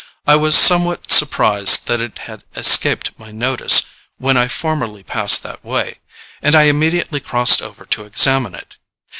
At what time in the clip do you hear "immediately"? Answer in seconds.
6.63-7.19